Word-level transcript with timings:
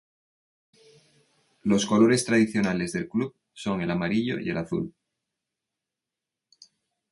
Los 1.61 1.85
colores 1.85 2.25
tradicionales 2.25 2.91
del 2.93 3.07
club 3.07 3.35
son 3.53 3.81
el 3.81 3.91
amarillo 3.91 4.39
y 4.39 4.49
el 4.49 4.57
azul. 4.57 4.95